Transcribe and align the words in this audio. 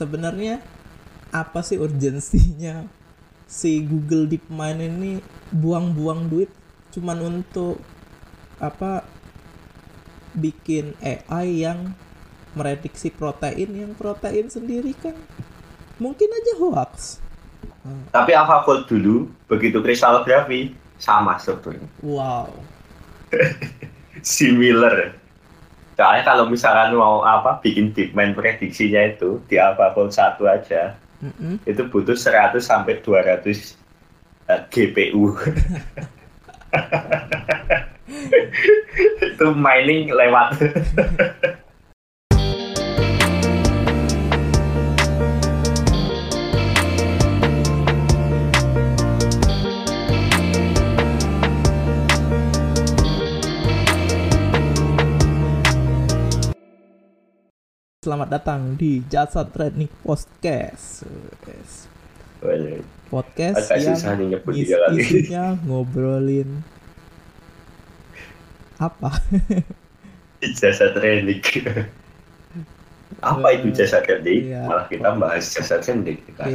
sebenarnya 0.00 0.64
apa 1.28 1.60
sih 1.60 1.76
urgensinya 1.76 2.88
si 3.44 3.84
Google 3.84 4.24
DeepMind 4.24 4.80
ini 4.80 5.12
buang-buang 5.52 6.32
duit 6.32 6.48
cuman 6.96 7.20
untuk 7.44 7.76
apa 8.56 9.04
bikin 10.32 10.96
AI 11.04 11.68
yang 11.68 11.92
merediksi 12.56 13.12
protein 13.12 13.70
yang 13.76 13.92
protein 13.94 14.48
sendiri 14.48 14.96
kan 14.96 15.14
mungkin 16.00 16.32
aja 16.32 16.52
hoax. 16.58 17.20
Tapi 18.10 18.32
AlphaFold 18.34 18.88
dulu 18.88 19.28
begitu 19.46 19.78
kristalografi 19.84 20.74
sama 20.96 21.38
strukturnya. 21.38 21.86
Wow. 22.02 22.50
Similar. 24.24 25.19
Soalnya 26.00 26.24
kalau 26.24 26.48
misalkan 26.48 26.96
mau 26.96 27.20
apa 27.20 27.60
bikin 27.60 27.92
DeepMind 27.92 28.32
prediksinya 28.32 29.12
itu 29.12 29.36
di 29.52 29.60
AlphaFold 29.60 30.16
1 30.16 30.40
aja 30.48 30.96
Mm-mm. 31.20 31.60
itu 31.68 31.84
butuh 31.92 32.16
100 32.16 32.56
sampai 32.56 33.04
200 33.04 33.44
uh, 34.48 34.64
GPU. 34.72 35.36
itu 39.28 39.46
mining 39.52 40.08
lewat. 40.08 40.56
Selamat 58.10 58.42
datang 58.42 58.74
di 58.74 59.06
Jasa 59.06 59.46
Training 59.46 59.86
Podcast. 60.02 61.06
Podcast 63.06 63.70
yang 63.70 63.94
is- 64.50 64.66
isinya 64.98 65.54
ngobrolin 65.62 66.58
apa? 68.82 69.14
jasa 70.58 70.90
training. 70.90 71.38
Apa 73.22 73.46
itu 73.54 73.78
jasa 73.78 74.02
training? 74.02 74.58
Iya. 74.58 74.66
Malah 74.66 74.90
kita 74.90 75.08
bahas 75.14 75.46
jasa 75.46 75.78
training. 75.78 76.18
Kita 76.26 76.50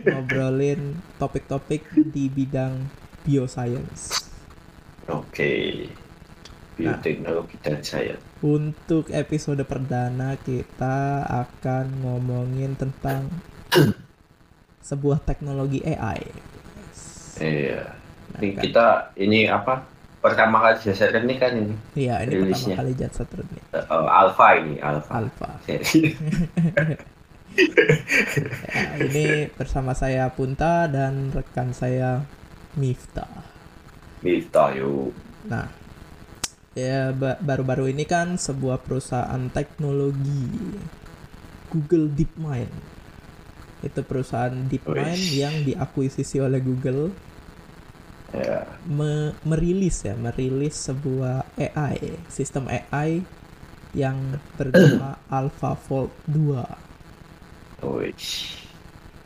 ngobrolin 0.00 0.96
topik-topik 1.20 1.92
di 2.08 2.32
bidang 2.32 2.72
bioscience. 3.20 4.32
Oke. 5.12 5.92
Bioteknologi 6.76 7.56
dan 7.64 7.80
sains. 7.80 8.20
Untuk 8.44 9.08
episode 9.08 9.64
perdana 9.64 10.36
kita 10.36 11.24
akan 11.24 12.04
ngomongin 12.04 12.76
tentang 12.76 13.32
sebuah 14.88 15.24
teknologi 15.24 15.80
AI. 15.82 16.20
Yes. 16.20 17.00
Iya. 17.40 17.82
Ini 18.36 18.48
Nah, 18.52 18.60
kita 18.60 18.86
ini 19.16 19.48
apa? 19.48 19.80
Pertama 20.20 20.60
kali 20.60 20.76
jasa 20.82 21.08
training 21.08 21.38
kan 21.38 21.52
ini. 21.54 21.74
Iya, 21.94 22.26
ini 22.26 22.32
rilisnya. 22.44 22.74
pertama 22.74 22.80
kali 22.82 22.92
Jatsa 22.98 23.22
Training 23.24 23.62
Eh, 23.70 23.84
alpha 23.88 24.48
ini, 24.58 24.74
alpha. 24.82 25.12
Alpha. 25.16 25.48
Ya, 27.56 29.00
ini 29.00 29.48
bersama 29.56 29.96
saya 29.96 30.28
Punta 30.28 30.84
dan 30.84 31.32
rekan 31.32 31.72
saya 31.72 32.20
Miftah. 32.76 33.30
Miftah 34.20 34.76
yuk. 34.76 35.16
Nah, 35.48 35.64
ya 36.82 36.98
ba- 37.20 37.40
baru-baru 37.48 37.84
ini 37.92 38.04
kan 38.12 38.28
sebuah 38.46 38.78
perusahaan 38.86 39.42
teknologi 39.56 40.42
Google 41.72 42.06
DeepMind. 42.18 42.74
Itu 43.86 44.00
perusahaan 44.10 44.56
DeepMind 44.70 45.26
yang 45.42 45.54
diakuisisi 45.68 46.36
oleh 46.46 46.60
Google 46.68 47.02
Ya. 48.32 48.66
me- 48.96 49.36
merilis 49.50 49.96
ya, 50.08 50.14
merilis 50.26 50.74
sebuah 50.88 51.36
AI, 51.64 51.98
sistem 52.36 52.64
AI 52.76 53.10
yang 54.02 54.18
bernama 54.58 55.08
AlphaFold 55.38 56.10
2. 56.36 56.64
Wih. 57.82 58.66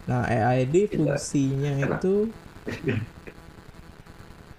Nah, 0.08 0.22
AI 0.34 0.58
ini 0.66 0.82
fungsinya 0.96 1.72
itu 1.86 2.14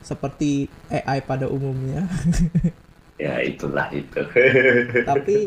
seperti 0.02 0.70
AI 0.90 1.20
pada 1.24 1.48
umumnya, 1.50 2.10
Ya 3.22 3.34
itulah 3.50 3.88
itu. 3.94 4.20
tapi 5.08 5.38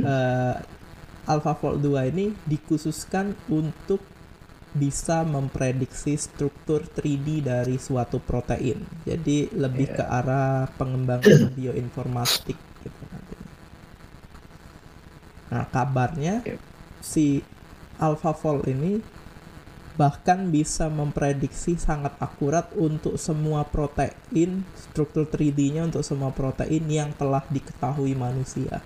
eh, 0.00 0.54
AlphaFold 1.32 1.78
2 1.82 2.10
ini 2.12 2.26
dikhususkan 2.52 3.26
untuk 3.48 4.02
bisa 4.82 5.24
memprediksi 5.34 6.14
struktur 6.20 6.80
3D 6.96 7.40
dari 7.50 7.76
suatu 7.86 8.18
protein. 8.28 8.80
Jadi 9.08 9.50
lebih 9.64 9.88
Iya. 9.88 9.96
ke 9.96 10.04
arah 10.18 10.68
pengembangan 10.78 11.40
bioinformatik 11.56 12.58
gitu. 12.84 13.04
Nah, 15.50 15.64
kabarnya 15.74 16.34
Iya. 16.44 16.56
si 17.00 17.46
AlphaFold 17.98 18.66
ini 18.74 18.92
bahkan 19.96 20.52
bisa 20.52 20.92
memprediksi 20.92 21.80
sangat 21.80 22.12
akurat 22.20 22.68
untuk 22.76 23.16
semua 23.16 23.64
protein, 23.64 24.62
struktur 24.76 25.24
3D-nya 25.24 25.88
untuk 25.88 26.04
semua 26.04 26.30
protein 26.36 26.84
yang 26.84 27.10
telah 27.16 27.40
diketahui 27.48 28.12
manusia. 28.12 28.84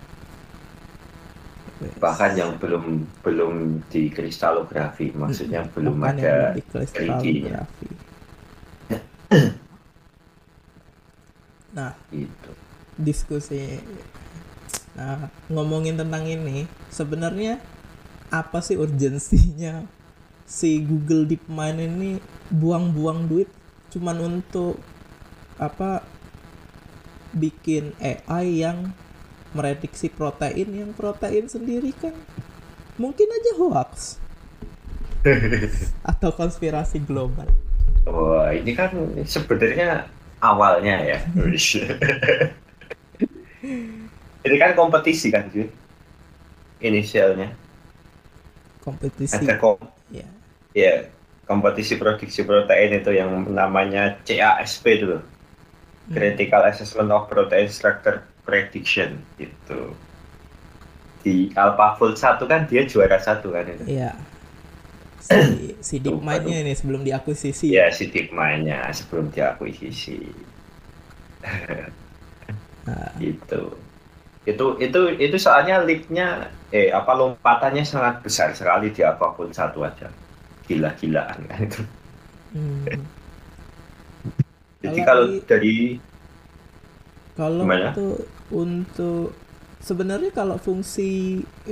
Bahkan 1.99 2.31
yang 2.39 2.55
belum 2.63 3.03
belum 3.27 3.83
di 3.91 4.07
kristalografi, 4.15 5.11
maksudnya 5.11 5.67
belum 5.75 5.99
Bahkan 5.99 6.17
yang 6.23 6.31
ada 6.31 6.35
belum 6.95 7.19
di. 7.21 7.35
Nah, 11.71 11.95
itu. 12.11 12.51
diskusi 12.99 13.79
nah 14.91 15.31
ngomongin 15.47 15.95
tentang 15.95 16.27
ini 16.27 16.67
sebenarnya 16.91 17.63
apa 18.27 18.59
sih 18.59 18.75
urgensinya 18.75 19.87
si 20.51 20.83
Google 20.83 21.31
DeepMind 21.31 21.79
ini 21.79 22.19
buang-buang 22.51 23.31
duit 23.31 23.47
cuman 23.95 24.19
untuk 24.19 24.83
apa 25.63 26.03
bikin 27.31 27.95
AI 28.03 28.67
yang 28.67 28.91
merediksi 29.55 30.11
protein 30.11 30.75
yang 30.75 30.91
protein 30.91 31.47
sendiri 31.47 31.95
kan. 31.95 32.19
Mungkin 32.99 33.31
aja 33.31 33.53
hoax. 33.63 34.19
Atau 36.11 36.35
konspirasi 36.35 36.99
global. 37.07 37.47
Wah 38.11 38.51
ini 38.51 38.75
kan 38.75 38.91
sebenarnya 39.23 40.11
awalnya 40.43 40.99
ya. 40.99 41.19
ini 44.47 44.57
kan 44.59 44.75
kompetisi 44.75 45.31
kan 45.31 45.47
cuy. 45.47 45.71
Inisialnya. 46.83 47.55
Kompetisi. 48.83 49.39
Ada 49.39 49.55
kom 49.61 49.79
ya 50.11 50.40
ya 50.77 51.07
kompetisi 51.47 51.99
produksi 51.99 52.47
protein 52.47 53.03
itu 53.03 53.11
yang 53.11 53.31
namanya 53.51 54.19
CASP 54.23 54.85
itu 54.87 55.07
loh. 55.17 55.23
Hmm. 56.11 56.15
Critical 56.15 56.63
Assessment 56.67 57.11
of 57.11 57.27
Protein 57.27 57.67
Structure 57.71 58.23
Prediction 58.47 59.19
itu 59.39 59.95
di 61.21 61.53
AlphaFold 61.53 62.17
1 62.17 62.41
kan 62.49 62.65
dia 62.65 62.83
juara 62.89 63.21
satu 63.21 63.53
kan 63.53 63.69
itu 63.69 63.85
Iya. 64.01 64.17
Si, 65.21 65.37
si 65.89 65.95
DeepMind-nya 66.01 66.65
ini 66.65 66.73
sebelum 66.73 67.05
diakuisisi. 67.05 67.77
ya 67.77 67.93
si 67.93 68.09
DeepMind-nya 68.09 68.89
sebelum 68.91 69.29
diakuisisi 69.29 70.19
Nah, 72.89 73.13
itu 73.21 73.63
itu 74.49 74.67
itu 74.81 75.01
itu 75.21 75.37
soalnya 75.37 75.85
leap-nya 75.85 76.49
eh 76.73 76.89
apa 76.89 77.13
lompatannya 77.13 77.85
sangat 77.85 78.25
besar 78.25 78.57
sekali 78.57 78.89
di 78.89 79.05
AlphaFold 79.05 79.53
1 79.53 79.77
aja 79.85 80.09
gila-gilaan 80.71 81.41
kan 81.51 81.61
itu 81.69 81.81
hmm. 82.55 83.07
jadi 84.83 85.01
Kalau 85.07 85.09
kalau 85.09 85.27
dari 85.49 86.01
Kalau 87.39 87.65
Gimana? 87.65 87.89
untuk 87.89 88.13
untuk 88.63 89.41
sebenarnya 89.89 90.31
kalau 90.39 90.57
fungsi 90.67 91.03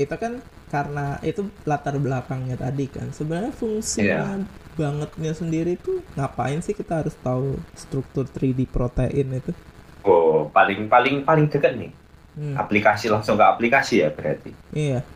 itu 0.05 0.15
kan 0.23 0.33
karena 0.73 1.19
itu 1.29 1.41
latar 1.71 1.95
belakangnya 2.05 2.57
tadi 2.65 2.85
kan. 2.97 3.07
Sebenarnya 3.19 3.53
fungsinya 3.63 4.27
Iya. 4.27 4.39
bangetnya 4.79 5.33
sendiri 5.41 5.73
tuh 5.87 5.97
ngapain 6.17 6.61
sih 6.67 6.75
kita 6.81 6.93
harus 7.03 7.15
tahu 7.27 7.45
struktur 7.83 8.25
3D 8.35 8.65
protein 8.75 9.29
itu? 9.41 9.53
oh 10.11 10.51
paling 10.55 10.81
paling 10.93 11.15
paling 11.29 11.47
dekat 11.53 11.73
nih 11.81 11.91
Hmm, 12.37 12.63
aplikasi 12.63 13.07
langsung 13.15 13.37
ke 13.41 13.45
aplikasi 13.53 13.95
ya 14.05 14.09
berarti 14.17 14.51
iya. 14.73 15.09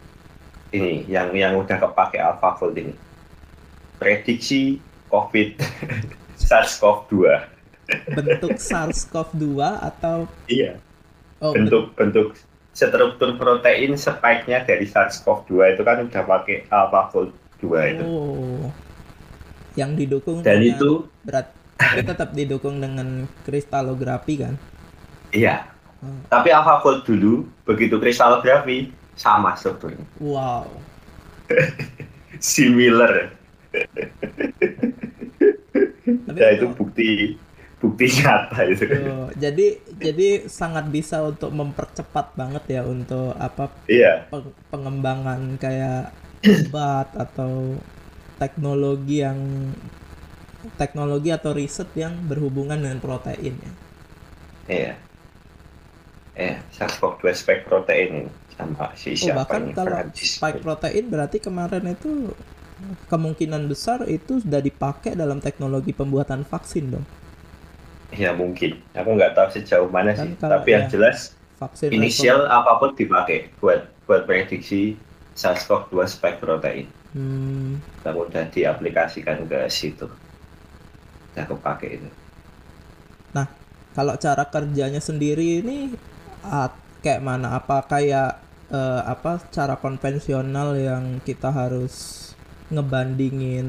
ini 0.77 0.89
yang 1.15 1.29
yang 1.43 1.53
udah 1.63 1.77
kepake 1.85 2.19
AlphaFold 2.29 2.75
ini 2.83 2.95
prediksi 4.03 4.83
COVID 5.07 5.63
SARS-CoV-2 6.51 7.15
Bentuk 8.19 8.59
SARS-CoV-2 8.59 9.47
atau 9.63 10.27
iya 10.51 10.75
oh 11.39 11.55
ben- 11.55 11.71
bentuk 11.71 11.95
bentuk 11.95 12.29
struktur 12.73 13.37
protein 13.37 13.95
spike-nya 13.95 14.65
dari 14.65 14.89
SARS-CoV-2 14.89 15.77
itu 15.77 15.83
kan 15.85 15.97
udah 16.09 16.23
pakai 16.25 16.65
AlphaFold 16.73 17.31
2 17.61 17.93
itu. 17.95 18.05
Oh. 18.05 18.67
Yang 19.77 19.91
didukung 20.05 20.41
Dan 20.41 20.61
dengan 20.61 20.73
itu 20.77 20.91
berat 21.23 21.53
tapi 21.77 22.01
tetap 22.05 22.31
didukung 22.33 22.81
dengan 22.81 23.29
kristalografi 23.45 24.35
kan? 24.41 24.55
iya. 25.33 25.69
Hmm. 26.03 26.25
Tapi 26.27 26.51
AlphaFold 26.51 27.07
dulu 27.07 27.47
begitu 27.69 28.01
kristalografi 28.01 28.91
sama 29.15 29.55
strukturnya. 29.55 30.03
Wow. 30.19 30.67
Similar. 32.43 33.42
Tapi 36.03 36.39
Nah, 36.39 36.51
itu 36.51 36.67
bukti 36.75 37.09
bukti 37.79 38.07
nyata 38.23 38.59
itu. 38.67 38.85
Tuh, 38.87 39.27
jadi 39.35 39.67
jadi 39.99 40.29
sangat 40.47 40.87
bisa 40.89 41.23
untuk 41.23 41.51
mempercepat 41.51 42.35
banget 42.35 42.65
ya 42.79 42.83
untuk 42.87 43.35
apa 43.35 43.71
Iya. 43.87 44.27
peng- 44.31 44.55
pengembangan 44.71 45.59
kayak 45.59 46.15
obat 46.43 47.11
atau 47.15 47.79
teknologi 48.39 49.23
yang 49.23 49.39
teknologi 50.79 51.31
atau 51.31 51.51
riset 51.55 51.91
yang 51.95 52.15
berhubungan 52.27 52.79
dengan 52.79 52.99
protein 53.03 53.55
ya. 53.59 53.73
Iya. 54.71 54.95
Eh, 56.33 56.55
SARS-CoV-2 56.73 57.25
spike 57.35 57.65
protein 57.67 58.25
ini 58.25 58.31
sama 58.57 58.89
si 58.95 59.13
Oh, 59.13 59.17
siapa 59.19 59.45
bahkan 59.45 59.63
kalau 59.75 59.99
spike 60.15 60.61
protein 60.63 61.05
berarti 61.11 61.39
kemarin 61.43 61.85
itu 61.89 62.31
kemungkinan 63.13 63.63
besar 63.73 63.99
itu 64.19 64.33
sudah 64.45 64.61
dipakai 64.69 65.13
dalam 65.23 65.39
teknologi 65.47 65.93
pembuatan 66.01 66.41
vaksin 66.51 66.85
dong. 66.95 67.07
Ya 68.13 68.31
mungkin. 68.37 68.71
Aku 68.93 69.09
nggak 69.17 69.33
tahu 69.37 69.49
sejauh 69.57 69.89
mana 69.97 70.13
Kan 70.17 70.29
sih. 70.29 70.37
kalau 70.41 70.61
Tapi 70.61 70.69
yang 70.77 70.85
ya, 70.85 70.93
jelas 70.93 71.19
Vaksin 71.61 71.93
inisial 71.97 72.41
apa 72.59 72.73
pun 72.81 72.91
dipakai 73.01 73.39
buat 73.61 73.81
buat 74.07 74.23
prediksi 74.29 75.01
SARS-CoV-2 75.41 75.97
spike 76.15 76.39
protein. 76.45 76.87
Hmm, 77.13 77.85
mudah 78.19 78.45
diaplikasikan 78.55 79.39
ke 79.51 79.59
situ. 79.79 80.07
Udah 81.33 81.45
kepake 81.51 81.87
itu. 81.97 82.09
kalau 83.97 84.15
cara 84.17 84.45
kerjanya 84.49 85.01
sendiri 85.05 85.61
ini 85.61 85.93
kayak 87.05 87.23
mana? 87.25 87.59
Apa 87.59 87.85
kayak 87.93 88.29
eh, 88.73 89.03
apa 89.15 89.43
cara 89.53 89.75
konvensional 89.79 90.69
yang 90.79 91.05
kita 91.29 91.51
harus 91.53 91.95
ngebandingin 92.75 93.69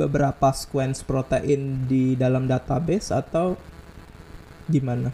beberapa 0.00 0.48
sequence 0.60 1.00
protein 1.08 1.62
di 1.90 2.14
dalam 2.22 2.44
database 2.50 3.08
atau 3.14 3.46
gimana? 4.66 5.10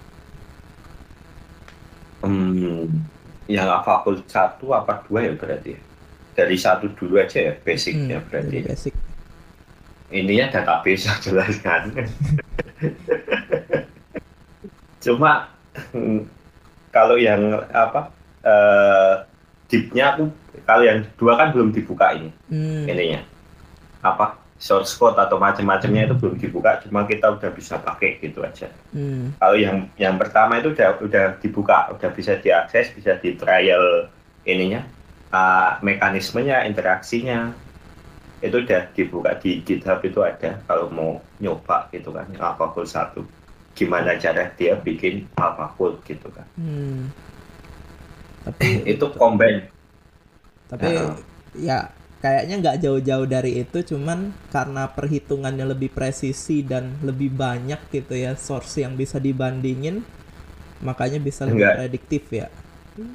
Hmm, 2.20 2.88
yang 3.48 3.68
AlphaFold 3.76 4.28
satu 4.28 4.76
apa 4.76 5.00
dua 5.08 5.20
ya 5.28 5.32
berarti? 5.40 5.70
ya? 5.76 5.80
Dari 6.36 6.56
satu 6.60 6.86
dulu 6.96 7.14
aja 7.20 7.38
ya 7.48 7.54
basicnya 7.64 8.18
Hmm, 8.20 8.28
berarti. 8.28 8.58
dari 8.58 8.60
basic. 8.64 8.94
ininya 10.10 10.46
database 10.54 11.06
yang 11.08 11.20
jelas 11.24 11.54
kan. 11.64 11.82
Cuma 15.00 15.48
hmm, 15.92 16.28
kalau 16.92 17.16
yang 17.16 17.40
apa 17.72 18.12
eh 18.42 19.14
deepnya 19.70 20.16
aku 20.16 20.24
kalau 20.70 20.86
yang 20.86 21.02
dua 21.18 21.34
kan 21.34 21.50
belum 21.50 21.74
dibuka 21.74 22.14
ini 22.14 22.30
Hmm, 22.46 22.86
ininya. 22.86 23.20
Apa? 24.06 24.38
Source 24.60 24.92
code 24.94 25.16
atau 25.16 25.40
macam-macamnya 25.40 26.04
itu 26.06 26.14
belum 26.20 26.36
dibuka 26.36 26.78
cuma 26.84 27.08
kita 27.08 27.32
udah 27.32 27.50
bisa 27.50 27.80
pakai 27.80 28.20
gitu 28.22 28.44
aja. 28.44 28.68
Hmm, 28.94 29.34
kalau 29.40 29.56
yang 29.58 29.88
yang 29.98 30.14
pertama 30.20 30.60
itu 30.62 30.70
udah 30.76 31.00
udah 31.00 31.26
dibuka 31.42 31.90
udah 31.90 32.10
bisa 32.12 32.36
diakses 32.38 32.92
bisa 32.92 33.16
di 33.18 33.34
trial 33.40 34.06
ininya 34.44 34.84
uh, 35.32 35.80
mekanismenya 35.80 36.68
interaksinya 36.68 37.50
itu 38.44 38.56
udah 38.60 38.88
dibuka 38.92 39.32
di 39.40 39.64
GitHub 39.64 40.00
itu 40.04 40.20
ada 40.24 40.60
kalau 40.68 40.92
mau 40.92 41.20
nyoba 41.40 41.88
gitu 41.90 42.12
kan 42.12 42.28
AlphaFold 42.36 42.88
satu. 42.88 43.20
Gimana 43.72 44.20
cara 44.20 44.52
dia 44.60 44.76
bikin 44.76 45.24
AlphaFold 45.40 46.04
gitu 46.04 46.28
kan. 46.36 46.44
Hmm. 46.60 47.08
Tapi 48.44 48.84
itu 48.92 49.08
combine 49.16 49.79
tapi 50.70 50.86
Heeh. 50.86 51.12
ya 51.58 51.78
kayaknya 52.18 52.54
nggak 52.60 52.76
jauh-jauh 52.78 53.26
dari 53.26 53.58
itu 53.58 53.78
cuman 53.82 54.18
karena 54.48 54.86
perhitungannya 54.86 55.66
lebih 55.66 55.90
presisi 55.90 56.62
dan 56.62 56.94
lebih 57.00 57.32
banyak 57.32 57.80
gitu 57.90 58.12
ya 58.14 58.36
source 58.36 58.78
yang 58.78 58.94
bisa 58.94 59.18
dibandingin 59.18 60.04
makanya 60.80 61.18
bisa 61.18 61.44
lebih 61.44 61.60
Enggak. 61.60 61.76
prediktif 61.76 62.22
ya 62.30 62.46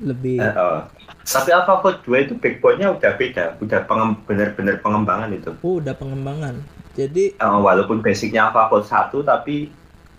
lebih 0.02 0.42
Eh, 0.42 0.54
oh. 0.56 0.82
tapi 1.24 1.50
AlphaFold 1.52 2.02
2 2.02 2.26
itu 2.26 2.34
backbone-nya 2.36 2.92
udah 2.92 3.12
beda 3.14 3.46
udah 3.60 3.80
pengem- 3.86 4.20
bener-bener 4.26 4.76
pengembangan 4.80 5.30
itu 5.32 5.52
oh 5.56 5.78
udah 5.78 5.94
pengembangan 5.94 6.56
jadi 6.94 7.36
Eh, 7.36 7.60
walaupun 7.62 8.02
basicnya 8.02 8.50
AlphaFold 8.50 8.86
1 8.86 9.22
tapi 9.22 9.70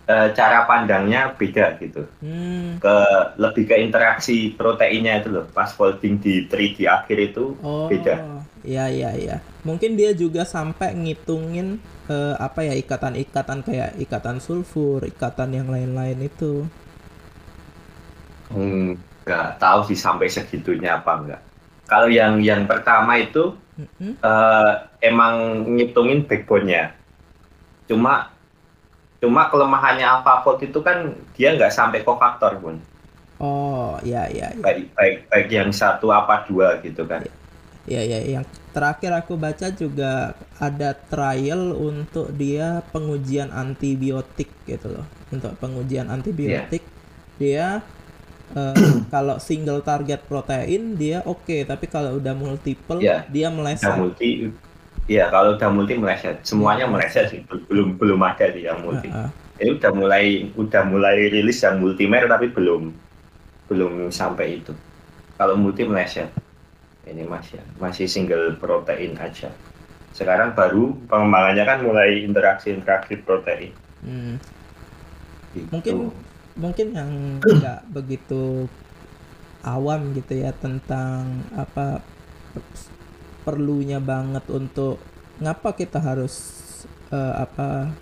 eh, 0.07 0.29
cara 0.33 0.63
pandangnya 0.63 1.35
beda 1.35 1.77
gitu. 1.83 2.07
Hmm, 2.23 2.79
ke 2.79 2.95
lebih 3.37 3.63
ke 3.67 3.75
interaksi 3.77 4.55
proteinnya 4.55 5.21
itu 5.21 5.29
loh. 5.29 5.45
Pas 5.51 5.69
folding 5.75 6.17
di 6.17 6.47
3D 6.47 6.87
akhir 6.87 7.17
itu 7.35 7.53
oh. 7.59 7.91
beda. 7.91 8.43
Ya 8.67 8.91
ya 8.91 9.15
ya 9.15 9.39
mungkin 9.67 9.99
dia 9.99 10.15
juga 10.15 10.47
sampai 10.47 10.95
ngitungin 10.95 11.83
eh, 12.07 12.35
apa 12.39 12.63
ya 12.63 12.73
ikatan-ikatan 12.79 13.67
kayak 13.67 13.99
ikatan 13.99 14.39
sulfur 14.39 15.03
ikatan 15.03 15.51
yang 15.51 15.67
lain-lain 15.67 16.23
itu. 16.23 16.63
Hmm, 18.47 18.95
nggak 19.27 19.59
tahu 19.59 19.91
sih 19.91 19.99
sampai 19.99 20.31
segitunya 20.31 20.95
apa 20.95 21.11
enggak. 21.19 21.41
Kalau 21.87 22.07
yang 22.07 22.39
yang 22.39 22.63
pertama 22.63 23.19
itu 23.19 23.51
Mm-mm. 23.75 24.15
eh, 24.23 24.73
emang 25.03 25.67
ngitungin 25.75 26.23
backbone-nya. 26.23 26.95
Cuma 27.91 28.31
cuma 29.17 29.49
kelemahannya 29.49 30.05
AlphaFold 30.05 30.61
itu 30.63 30.79
kan 30.79 30.97
dia 31.33 31.53
nggak 31.53 31.73
sampai 31.73 32.05
kofaktor 32.05 32.53
pun 32.57 32.75
oh 33.39 33.97
ya 34.03 34.29
ya 34.29 34.53
ya 34.53 34.61
baik 34.61 34.93
baik 34.93 35.17
baik 35.29 35.47
yang 35.49 35.69
satu 35.73 36.09
apa 36.09 36.45
dua 36.45 36.77
gitu 36.81 37.03
kan 37.05 37.21
Ya, 37.87 38.03
ya, 38.03 38.19
yang 38.19 38.43
terakhir 38.75 39.15
aku 39.15 39.39
baca 39.39 39.71
juga 39.71 40.35
ada 40.59 40.91
trial 40.91 41.71
untuk 41.71 42.35
dia 42.35 42.83
pengujian 42.91 43.47
antibiotik 43.47 44.51
gitu 44.67 44.91
loh. 44.91 45.07
Untuk 45.31 45.55
pengujian 45.55 46.11
antibiotik 46.11 46.83
dia 47.39 47.79
eh, 48.51 48.75
kalau 49.13 49.39
single 49.39 49.79
target 49.79 50.19
protein 50.27 50.99
dia 50.99 51.23
oke, 51.23 51.63
tapi 51.63 51.87
kalau 51.87 52.19
udah 52.19 52.35
multiple 52.35 52.99
Iya. 52.99 53.23
dia 53.31 53.47
meleset. 53.47 53.95
multi 53.95 54.51
Iya, 55.07 55.31
kalau 55.31 55.55
udah 55.55 55.69
multi 55.71 55.95
meleset, 55.95 56.43
semuanya 56.43 56.83
meleset 56.83 57.31
sih, 57.31 57.39
belum 57.47 57.95
belum 57.95 58.19
ada 58.19 58.51
sih 58.51 58.67
yang 58.67 58.83
multi. 58.83 59.07
Heeh. 59.07 59.29
Ini 59.57 59.69
udah 59.79 59.91
mulai 59.95 60.25
udah 60.53 60.83
mulai 60.83 61.31
rilis 61.31 61.63
yang 61.63 61.79
multimer 61.79 62.27
tapi 62.27 62.51
belum 62.51 62.91
belum 63.71 64.11
sampai 64.11 64.59
itu. 64.59 64.75
Kalau 65.39 65.55
multi 65.55 65.87
meleset, 65.87 66.27
ini 67.07 67.23
masih 67.23 67.63
masih 67.79 68.05
single 68.05 68.59
protein 68.59 69.15
aja. 69.15 69.47
Sekarang 70.11 70.51
baru 70.51 70.91
pengembangannya 71.07 71.63
kan 71.63 71.79
mulai 71.87 72.27
interaksi-interaksi 72.27 73.23
protein. 73.23 73.71
Hmm. 74.03 74.35
Gitu. 75.55 75.71
Mungkin 75.71 75.95
mungkin 76.59 76.87
yang 76.91 77.11
nggak 77.39 77.87
begitu 77.95 78.67
awam 79.63 80.11
gitu 80.11 80.35
ya 80.35 80.51
tentang 80.51 81.47
apa 81.55 82.03
perlunya 83.47 84.03
banget 84.03 84.43
untuk 84.51 84.99
ngapa 85.39 85.71
kita 85.79 86.03
harus 86.03 86.59
eh, 87.15 87.33
apa 87.39 87.95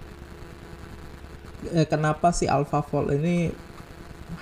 eh, 1.69 1.85
kenapa 1.85 2.33
si 2.33 2.49
AlphaFold 2.49 3.13
ini 3.13 3.53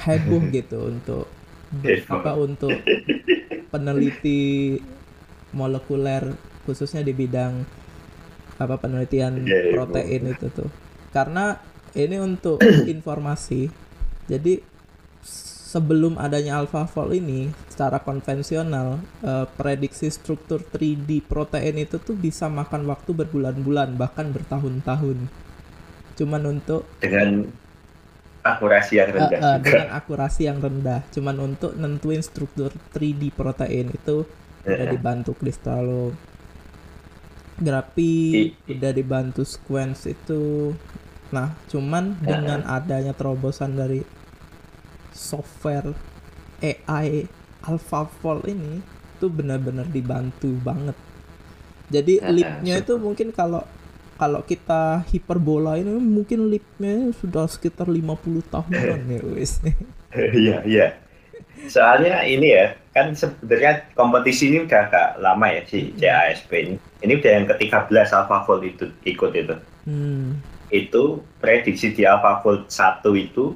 heboh 0.07 0.47
gitu 0.55 0.87
untuk 0.87 1.27
apa 2.07 2.31
untuk 2.39 2.71
peneliti 3.67 4.79
molekuler 5.51 6.31
khususnya 6.63 7.03
di 7.03 7.11
bidang 7.11 7.83
apa 8.61 8.79
penelitian 8.79 9.43
Iya, 9.43 9.59
iya, 9.59 9.73
protein 9.75 10.23
itu 10.29 10.47
tuh. 10.53 10.69
Karena 11.11 11.57
ini 11.97 12.17
untuk 12.21 12.61
informasi. 12.95 13.67
Jadi 14.29 14.61
sebelum 15.73 16.21
adanya 16.21 16.61
AlphaFold 16.61 17.17
ini 17.17 17.49
secara 17.65 17.97
konvensional 17.97 19.01
eh, 19.25 19.45
prediksi 19.57 20.13
struktur 20.13 20.61
3D 20.61 21.25
protein 21.25 21.81
itu 21.81 21.97
tuh 21.97 22.13
bisa 22.13 22.45
makan 22.45 22.85
waktu 22.85 23.09
berbulan-bulan 23.17 23.97
bahkan 23.97 24.29
bertahun-tahun. 24.29 25.17
Cuman 26.13 26.41
untuk 26.45 26.85
dengan 27.01 27.49
akurasi 28.45 29.01
yang 29.01 29.09
rendah 29.09 29.39
eh, 29.41 29.57
juga. 29.57 29.65
dengan 29.65 29.87
akurasi 29.97 30.41
yang 30.45 30.61
rendah. 30.61 31.01
Cuman 31.09 31.35
untuk 31.41 31.73
nentuin 31.73 32.21
struktur 32.21 32.69
3D 32.93 33.33
protein 33.33 33.89
itu 33.89 34.29
udah 34.63 34.85
Eh, 34.87 34.91
dibantu 34.95 35.33
kristalografi 35.35 36.15
I- 38.31 38.53
udah 38.69 38.91
dibantu 38.93 39.41
sequence 39.41 40.05
itu. 40.05 40.71
Nah 41.33 41.57
cuman 41.65 42.13
dengan 42.21 42.61
adanya 42.69 43.17
terobosan 43.17 43.73
dari 43.73 44.05
software 45.13 45.93
AI 46.59 47.29
AlphaFold 47.63 48.49
ini 48.49 48.83
tuh 49.21 49.31
benar-benar 49.31 49.87
dibantu 49.87 50.51
banget. 50.59 50.97
Jadi 51.87 52.19
leapnya 52.19 52.81
itu 52.81 52.97
mungkin 52.99 53.31
kalau 53.31 53.63
kalau 54.17 54.41
kita 54.45 55.03
hiperbola 55.09 55.79
ini 55.79 55.95
mungkin 55.99 56.47
leapnya 56.47 57.11
sudah 57.17 57.49
sekitar 57.49 57.89
50 57.89 58.51
tahunan 58.51 58.99
ya 59.09 59.21
wis. 59.35 59.61
Iya, 60.13 60.61
iya. 60.63 60.87
Soalnya 61.69 62.25
ini 62.27 62.53
ya, 62.53 62.75
kan 62.91 63.15
sebenarnya 63.15 63.87
kompetisi 63.95 64.51
ini 64.51 64.67
udah 64.67 64.79
agak 64.89 65.07
lama 65.21 65.47
ya 65.49 65.61
si 65.65 65.93
CASP 65.95 66.51
ini. 66.53 66.75
Ini 67.03 67.13
udah 67.19 67.31
yang 67.31 67.45
ke-13 67.49 68.09
AlphaFold 68.11 68.61
itu 68.63 68.85
ikut 69.07 69.31
itu. 69.33 69.55
Hmm. 69.87 70.39
Itu 70.69 71.23
prediksi 71.39 71.93
di 71.93 72.03
AlphaFold 72.03 72.69
1 72.69 73.05
itu 73.17 73.55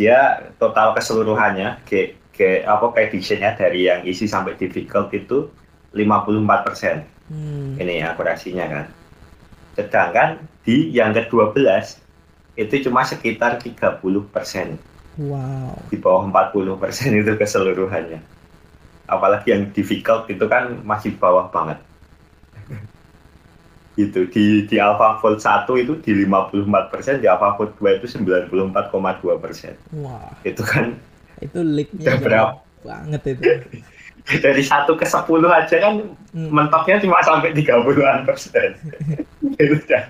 dia 0.00 0.48
total 0.56 0.96
keseluruhannya 0.96 1.84
G, 1.84 2.16
G 2.32 2.64
apa 2.64 2.88
prediksinya 2.88 3.52
dari 3.52 3.84
yang 3.84 4.00
isi 4.08 4.24
sampai 4.24 4.56
difficult 4.56 5.12
itu 5.12 5.52
54% 5.92 7.20
Hmm. 7.30 7.78
ini 7.78 8.02
akurasinya 8.02 8.66
kan. 8.66 8.86
Sedangkan 9.78 10.42
di 10.66 10.90
yang 10.90 11.14
ke-12 11.14 11.62
itu 12.58 12.74
cuma 12.90 13.06
sekitar 13.06 13.62
30% 13.62 14.02
Wow. 15.14 15.78
di 15.92 15.96
bawah 16.00 16.26
40% 16.26 17.14
itu 17.14 17.38
keseluruhannya. 17.38 18.18
Apalagi 19.06 19.54
yang 19.54 19.70
difficult 19.70 20.26
itu 20.26 20.42
kan 20.50 20.82
masih 20.82 21.14
bawah 21.22 21.46
banget. 21.54 21.78
Itu 23.98 24.20
di 24.30 24.64
di 24.64 24.76
AlphaFold 24.78 25.42
1 25.42 25.66
itu 25.76 25.92
di 26.00 26.12
54%, 26.22 27.18
di 27.18 27.26
AlphaFold 27.26 27.74
2 27.78 27.98
itu 27.98 28.06
94,2%. 28.06 29.74
Wah, 29.98 30.30
Itu 30.46 30.62
kan 30.62 30.94
itu 31.40 31.58
jauh 31.98 32.20
berapa? 32.20 32.52
banget 32.80 33.22
itu. 33.36 33.42
dari 34.44 34.62
1 34.62 34.86
ke 34.86 35.04
10 35.04 35.26
aja 35.48 35.76
kan 35.80 35.94
Hmm. 36.30 36.46
mentoknya 36.54 37.02
cuma 37.02 37.18
sampai 37.26 37.50
30-an 37.50 38.22
persen. 38.22 38.78
itu 39.58 39.74
udah 39.74 40.04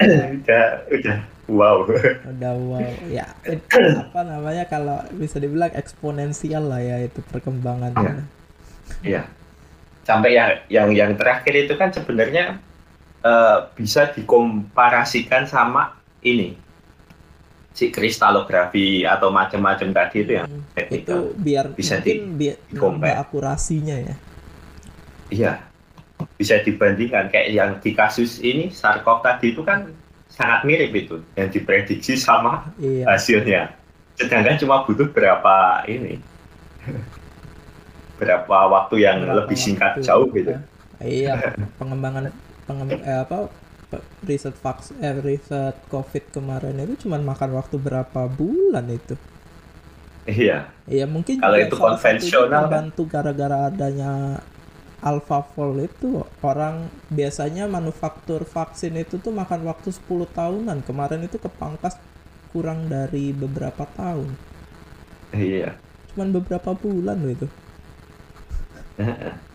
udah 0.00 0.64
udah 0.88 1.16
wow. 1.52 1.84
Udah 1.84 2.52
wow. 2.56 2.80
Ya, 3.12 3.28
itu 3.44 3.60
apa 4.08 4.20
namanya 4.24 4.64
kalau 4.64 5.04
bisa 5.12 5.36
dibilang 5.36 5.68
eksponensial 5.76 6.64
lah 6.72 6.80
ya 6.80 7.04
itu 7.04 7.20
perkembangannya. 7.28 8.24
Iya. 9.04 9.28
Sampai 10.02 10.34
yang 10.34 10.50
yang 10.66 10.88
yang 10.90 11.12
terakhir 11.14 11.54
itu 11.56 11.74
kan 11.74 11.90
sebenarnya 11.90 12.58
eh, 13.22 13.58
bisa 13.72 14.10
dikomparasikan 14.10 15.46
sama 15.46 15.94
ini 16.20 16.58
si 17.72 17.88
kristalografi 17.88 19.02
atau 19.02 19.30
macam-macam 19.30 19.88
tadi 19.90 20.16
itu 20.20 20.32
yang 20.34 20.48
Hmm. 20.72 20.88
Itu 20.88 21.16
biar 21.36 21.72
Bisa 21.72 22.00
mungkin 22.00 22.34
biar 22.34 22.56
di-compare. 22.66 23.12
nambah 23.12 23.22
akurasinya 23.22 23.96
ya. 23.98 24.14
Iya. 25.28 25.52
Bisa 26.34 26.60
dibandingkan 26.60 27.28
kayak 27.28 27.48
yang 27.48 27.70
di 27.78 27.92
kasus 27.92 28.40
ini 28.40 28.68
Sarkov 28.68 29.20
tadi 29.20 29.52
itu 29.52 29.60
kan 29.60 29.88
sangat 30.28 30.64
mirip 30.64 30.92
itu 30.92 31.20
yang 31.32 31.48
diprediksi 31.48 32.16
sama 32.16 32.72
Iya. 32.76 33.04
hasilnya. 33.06 33.62
Sedangkan 34.16 34.56
cuma 34.56 34.82
butuh 34.82 35.08
berapa 35.08 35.84
ini 35.86 36.20
berapa 38.22 38.56
waktu 38.74 38.94
yang 39.06 39.18
Berapa 39.20 39.38
lebih 39.38 39.58
singkat 39.64 39.92
waktu. 39.92 40.00
jauh 40.06 40.28
gitu. 40.38 40.52
Iya, 41.02 41.30
pengembangan 41.78 42.24
pengem, 42.66 42.90
eh, 43.08 43.18
apa 43.24 43.36
riset 44.28 44.54
vaks 44.64 44.86
eh, 45.06 45.14
riset 45.26 45.76
COVID 45.92 46.24
kemarin 46.34 46.76
itu 46.84 46.94
cuma 47.08 47.16
makan 47.30 47.50
waktu 47.58 47.76
berapa 47.86 48.20
bulan 48.38 48.86
itu. 48.98 49.14
Iya. 50.26 50.52
Iya 50.92 51.04
mungkin 51.14 51.38
Kalau 51.40 51.56
itu 51.64 51.74
konvensional 51.84 52.64
kan? 52.72 52.82
terbantu 52.86 53.00
gara-gara 53.12 53.56
adanya 53.70 54.08
AlphaFold 55.08 55.76
itu 55.88 56.06
orang 56.50 56.76
biasanya 57.18 57.62
manufaktur 57.76 58.40
vaksin 58.54 58.94
itu 59.02 59.14
tuh 59.24 59.32
makan 59.40 59.60
waktu 59.70 59.88
10 59.98 60.26
tahunan. 60.36 60.78
Kemarin 60.88 61.22
itu 61.28 61.36
kepangkas 61.46 61.94
kurang 62.52 62.80
dari 62.92 63.24
beberapa 63.42 63.84
tahun. 63.98 64.30
Iya. 65.32 65.82
Cuman 66.08 66.28
beberapa 66.36 66.70
bulan 66.82 67.16
loh 67.22 67.32
itu. 67.36 67.46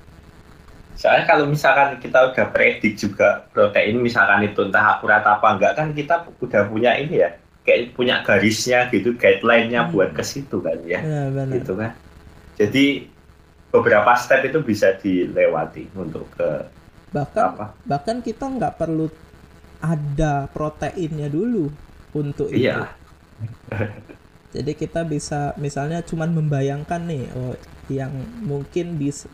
Soalnya 0.98 1.30
kalau 1.30 1.46
misalkan 1.46 2.02
kita 2.02 2.34
udah 2.34 2.46
predik 2.50 2.98
juga 2.98 3.46
protein 3.54 4.02
misalkan 4.02 4.50
itu 4.50 4.66
entah 4.66 4.98
akurat 4.98 5.22
apa 5.22 5.48
enggak 5.54 5.74
kan 5.78 5.88
kita 5.94 6.26
udah 6.42 6.66
punya 6.66 6.98
ini 6.98 7.22
ya 7.22 7.30
kayak 7.62 7.94
punya 7.94 8.26
garisnya 8.26 8.90
gitu 8.90 9.14
guideline-nya 9.14 9.86
Hmm. 9.86 9.94
buat 9.94 10.10
ke 10.18 10.24
situ 10.26 10.58
kan 10.58 10.78
ya 10.88 10.98
Ya 11.00 11.30
benar. 11.30 11.54
gitu 11.54 11.78
kan. 11.78 11.92
Jadi 12.58 13.06
beberapa 13.70 14.12
step 14.18 14.42
itu 14.50 14.60
bisa 14.66 14.98
dilewati 14.98 15.86
untuk 15.94 16.26
ke 16.34 16.66
Bahkan 17.14 17.44
apa? 17.54 17.66
bahkan 17.86 18.18
kita 18.20 18.50
nggak 18.50 18.74
perlu 18.76 19.06
ada 19.80 20.50
proteinnya 20.50 21.30
dulu 21.30 21.70
untuk 22.12 22.50
itu. 22.50 22.74
Jadi 24.58 24.74
kita 24.74 25.06
bisa 25.06 25.54
misalnya 25.62 26.02
cuman 26.02 26.34
membayangkan 26.34 27.06
nih 27.06 27.30
oh 27.38 27.54
yang 27.94 28.10
mungkin 28.42 28.98
bisa 28.98 29.30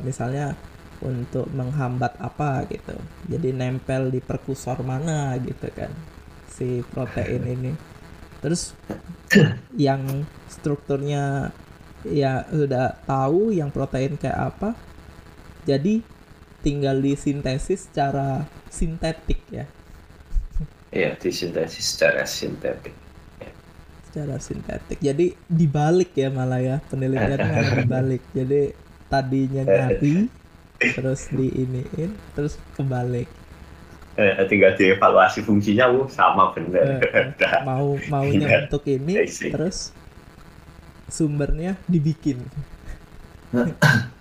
misalnya 0.00 0.56
untuk 1.04 1.44
menghambat 1.52 2.16
apa 2.16 2.64
gitu. 2.72 2.96
Jadi 3.28 3.52
nempel 3.52 4.08
di 4.08 4.24
perkusor 4.24 4.80
mana 4.80 5.36
gitu 5.36 5.68
kan 5.76 5.92
si 6.48 6.80
protein 6.88 7.44
ini. 7.44 7.72
Terus 8.40 8.72
yang 9.76 10.24
strukturnya 10.48 11.52
ya 12.08 12.48
sudah 12.48 12.96
tahu 13.04 13.52
yang 13.52 13.68
protein 13.68 14.16
kayak 14.16 14.56
apa. 14.56 14.72
Jadi 15.68 16.00
tinggal 16.64 17.02
disintesis 17.02 17.90
secara 17.90 18.46
sintetik 18.72 19.42
ya. 19.52 19.66
Iya, 20.92 21.16
disintesis 21.18 21.96
secara 21.96 22.24
sintetik. 22.24 23.01
Secara 24.12 24.36
sintetik. 24.36 25.00
Jadi 25.00 25.32
dibalik 25.48 26.12
ya 26.12 26.28
malah 26.28 26.60
ya 26.60 26.76
penelitiannya 26.92 27.48
malah 27.48 27.72
dibalik. 27.80 28.22
Jadi 28.36 28.76
tadinya 29.08 29.64
nyari 29.64 30.28
terus 30.76 31.32
diiniin 31.32 32.12
terus 32.36 32.60
kebalik. 32.76 33.24
Eh, 34.20 34.44
tinggal 34.44 34.76
dievaluasi 34.76 35.40
fungsinya, 35.40 35.88
uh, 35.88 36.04
sama 36.12 36.52
bener. 36.52 37.00
Eh, 37.00 37.32
eh, 37.32 37.64
mau 37.68 37.96
maunya 38.12 38.44
Iya. 38.44 38.58
untuk 38.68 38.84
ini 38.84 39.24
terus 39.24 39.96
sumbernya 41.08 41.80
dibikin. 41.88 42.44
Gitu. 42.44 42.60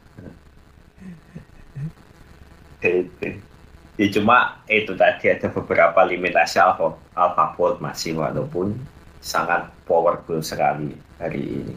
Ya 4.02 4.10
cuma 4.18 4.58
itu 4.66 4.98
tadi 4.98 5.30
ada 5.30 5.46
beberapa 5.54 6.02
limitasi 6.02 6.58
alpha 6.58 6.98
AlphaFold 7.14 7.78
masih 7.86 8.18
walaupun 8.18 8.74
sangat 9.22 9.70
powerful 9.86 10.42
sekali 10.42 10.92
hari 11.16 11.62
ini. 11.62 11.76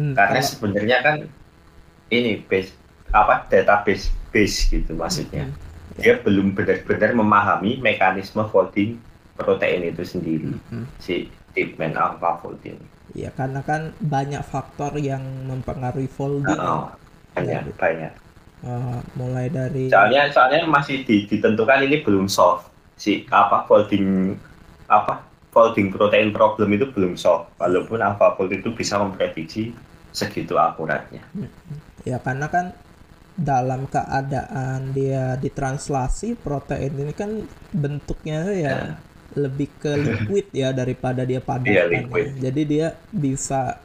Hmm, 0.00 0.16
Karena 0.16 0.40
sebenarnya 0.40 0.98
kan 1.04 1.16
ini 2.08 2.40
base 2.42 2.72
apa 3.12 3.44
database 3.46 4.08
base 4.32 4.66
gitu 4.66 4.96
maksudnya. 4.96 5.46
Hmm, 5.46 5.56
Dia 6.00 6.16
belum 6.18 6.56
benar-benar 6.56 7.12
memahami 7.12 7.76
mekanisme 7.78 8.40
folding 8.48 8.96
protein 9.36 9.92
itu 9.92 10.02
sendiri 10.02 10.56
hmm. 10.72 10.88
si 10.96 11.28
Deepman 11.52 11.94
AlphaFold 11.94 12.64
ini. 12.64 12.86
Ya 13.12 13.28
karena 13.34 13.60
kan 13.60 13.92
banyak 13.98 14.40
faktor 14.42 14.96
yang 14.96 15.20
mempengaruhi 15.44 16.08
folding. 16.08 16.56
Oh, 16.56 16.88
banyak 17.36 17.68
Jadi- 17.68 17.76
banyak. 17.76 18.12
Uh, 18.60 19.00
mulai 19.16 19.48
dari 19.48 19.88
Soalnya 19.88 20.28
soalnya 20.28 20.68
masih 20.68 21.00
di- 21.08 21.24
ditentukan 21.24 21.80
ini 21.80 22.04
belum 22.04 22.28
solve 22.28 22.60
si 22.92 23.24
apa 23.32 23.64
folding 23.64 24.36
apa 24.84 25.24
folding 25.54 25.88
protein 25.94 26.30
problem 26.36 26.68
itu 26.76 26.86
belum 26.94 27.14
solve 27.18 27.50
walaupun 27.60 27.98
AlphaFold 28.02 28.50
itu 28.58 28.68
bisa 28.80 28.94
memprediksi 29.02 29.62
segitu 30.10 30.54
akuratnya. 30.58 31.22
Ya 32.08 32.18
karena 32.26 32.46
kan 32.54 32.66
dalam 33.36 33.88
keadaan 33.88 34.92
dia 34.96 35.36
ditranslasi 35.40 36.28
protein 36.44 36.92
ini 37.02 37.14
kan 37.16 37.30
bentuknya 37.72 38.40
ya 38.52 38.76
Ya. 38.78 39.00
lebih 39.44 39.68
ke 39.82 39.92
liquid 40.06 40.46
ya 40.52 40.68
daripada 40.74 41.22
dia 41.30 41.40
padat 41.50 41.78
Iya, 41.78 41.82
kan 41.92 42.04
ya. 42.12 42.26
Jadi 42.50 42.62
dia 42.72 42.86
bisa 43.14 43.78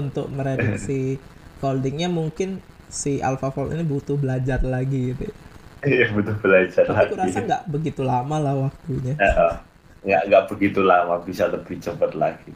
untuk 0.00 0.26
merediksi 0.32 1.22
foldingnya 1.60 2.08
mungkin 2.12 2.60
si 2.88 3.12
AlphaFold 3.22 3.72
ini 3.74 3.84
butuh 3.86 4.16
belajar 4.20 4.60
lagi 4.74 5.14
gitu. 5.14 5.26
Iya 5.84 6.04
betul 6.16 6.36
belajar 6.42 6.86
Tapi 6.86 6.96
lagi. 6.96 7.10
aku 7.10 7.14
rasa 7.20 7.38
nggak 7.46 7.62
begitu 7.74 8.00
lama 8.04 8.36
lah 8.44 8.54
waktunya. 8.68 9.14
Ya, 9.18 9.30
oh. 9.36 9.54
Nggak 10.04 10.22
nggak 10.28 10.44
begitu 10.52 10.80
lama 10.84 11.18
bisa 11.24 11.48
lebih 11.48 11.80
cepat 11.80 12.12
lagi. 12.12 12.52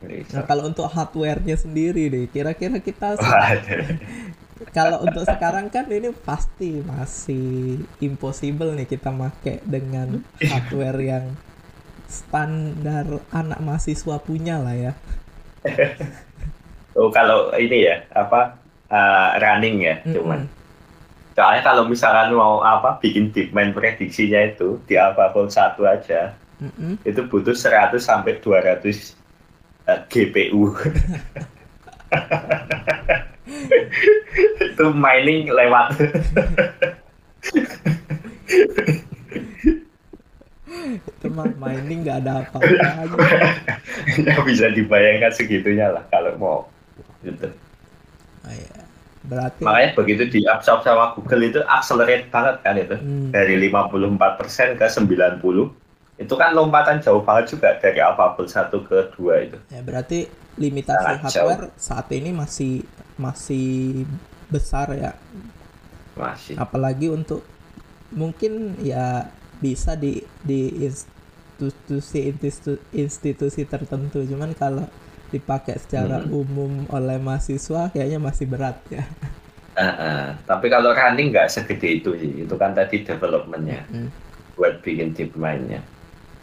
Bisa. 0.00 0.40
Nah 0.40 0.44
kalau 0.48 0.64
untuk 0.64 0.88
hardware-nya 0.88 1.60
sendiri 1.60 2.08
deh, 2.08 2.24
kira-kira 2.32 2.80
kita 2.80 3.20
kalau 4.76 5.04
untuk 5.04 5.28
sekarang 5.28 5.68
kan 5.68 5.88
ini 5.92 6.08
pasti 6.24 6.80
masih 6.80 7.84
impossible 8.00 8.72
nih 8.76 8.88
kita 8.88 9.12
make 9.12 9.60
dengan 9.68 10.24
hardware 10.40 11.00
yang 11.00 11.24
standar 12.08 13.20
anak 13.28 13.60
mahasiswa 13.60 14.16
punya 14.24 14.56
lah 14.56 14.76
ya. 14.76 14.92
oh 16.98 17.12
kalau 17.12 17.52
ini 17.54 17.86
ya 17.86 18.00
apa 18.16 18.56
uh, 18.90 19.30
running 19.38 19.84
ya 19.84 19.96
Mm-mm. 20.02 20.12
cuman 20.16 20.40
soalnya 21.40 21.64
kalau 21.64 21.88
misalkan 21.88 22.36
mau 22.36 22.60
apa 22.60 23.00
bikin 23.00 23.32
DeepMind 23.32 23.72
prediksinya 23.72 24.52
itu 24.52 24.76
di 24.84 25.00
AlphaFold 25.00 25.48
1 25.48 25.72
aja 25.88 26.36
Mm-mm. 26.60 27.00
itu 27.00 27.24
butuh 27.32 27.56
100 27.56 27.96
sampai 27.96 28.36
200 28.44 28.84
uh, 29.88 30.04
GPU 30.12 30.76
itu 34.68 34.84
mining 34.92 35.48
lewat 35.48 35.96
itu 40.92 41.26
mah 41.32 41.48
mining 41.56 42.04
nggak 42.04 42.20
ada 42.20 42.44
apa-apanya 42.44 43.08
nggak 44.28 44.44
bisa 44.44 44.68
dibayangkan 44.76 45.32
segitunya 45.32 45.88
lah 45.88 46.04
kalau 46.12 46.36
mau 46.36 46.68
gitu 47.24 47.48
oh, 48.44 48.52
iya. 48.52 48.89
Berarti 49.30 49.62
makanya 49.62 49.90
begitu 49.94 50.22
diabsorb 50.26 50.82
sama 50.82 51.14
Google 51.14 51.46
itu 51.46 51.60
accelerate 51.70 52.26
banget 52.34 52.56
kan 52.66 52.74
itu. 52.74 52.96
Hmm. 52.98 53.30
dari 53.30 53.54
54% 53.70 54.74
ke 54.74 54.86
90 54.90 55.70
itu 56.20 56.34
kan 56.36 56.52
lompatan 56.52 57.00
jauh 57.00 57.24
banget 57.24 57.56
juga 57.56 57.80
dari 57.80 57.96
AlphaFold 57.96 58.50
1 58.52 58.68
ke 58.84 58.98
2 59.16 59.46
itu. 59.48 59.58
Ya 59.72 59.80
berarti 59.80 60.28
limitasi 60.60 61.00
Sangat 61.00 61.32
hardware 61.32 61.66
saat 61.80 62.06
ini 62.12 62.30
masih 62.36 62.84
masih 63.16 64.04
besar 64.52 64.92
ya. 64.92 65.16
Masih. 66.20 66.60
Apalagi 66.60 67.08
untuk 67.08 67.40
mungkin 68.12 68.76
ya 68.84 69.32
bisa 69.64 69.96
di 69.96 70.20
di 70.44 70.84
institusi 70.84 72.28
institusi, 72.28 72.80
institusi 72.92 73.62
tertentu. 73.64 74.20
Cuman 74.20 74.52
kalau 74.52 74.84
dipakai 75.30 75.78
secara 75.78 76.20
Hmm. 76.20 76.34
umum 76.34 76.72
oleh 76.90 77.16
mahasiswa 77.16 77.88
kayaknya 77.88 78.18
masih 78.18 78.46
berat 78.46 78.76
ya 78.90 79.04
Eh, 79.72 79.86
eh. 79.86 80.24
tapi 80.44 80.66
kalau 80.66 80.90
running 80.92 81.30
nggak 81.30 81.48
segede 81.48 82.02
itu 82.02 82.10
sih 82.18 82.44
itu 82.44 82.54
kan 82.54 82.74
tadi 82.74 83.00
developmentnya 83.00 83.86
Hmm. 83.88 84.10
buat 84.54 84.82
bikin 84.82 85.14
DeepMind-nya 85.14 85.80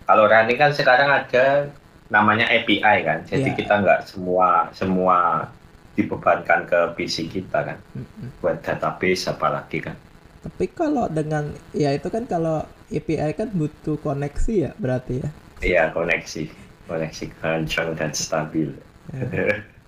kalau 0.04 0.26
running 0.26 0.58
kan 0.58 0.72
sekarang 0.72 1.12
ada 1.12 1.68
namanya 2.08 2.48
API 2.48 3.04
kan 3.04 3.20
jadi 3.24 3.52
Iya. 3.52 3.58
kita 3.60 3.74
nggak 3.84 4.00
semua 4.08 4.72
semua 4.72 5.44
dibebankan 5.94 6.64
ke 6.64 6.80
PC 6.96 7.28
kita 7.28 7.60
kan 7.64 7.78
Mm-mm. 7.94 8.30
buat 8.40 8.62
database 8.62 9.28
apalagi 9.28 9.82
kan 9.82 9.98
tapi 10.40 10.72
kalau 10.72 11.10
dengan 11.10 11.52
ya 11.74 11.92
itu 11.92 12.08
kan 12.08 12.24
kalau 12.24 12.64
API 12.88 13.34
kan 13.34 13.52
butuh 13.52 14.00
koneksi 14.00 14.54
ya 14.56 14.72
berarti 14.78 15.14
ya 15.20 15.30
iya 15.60 15.84
koneksi 15.92 16.48
koneksi 16.88 17.26
kencang 17.38 17.94
dan 17.94 18.12
stabil 18.12 18.74
Ya. 19.08 19.24